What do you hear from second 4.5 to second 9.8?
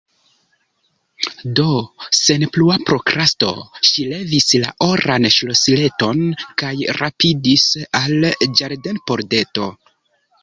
la oran ŝlosileton kaj rapidis al la ĝardenpordeto.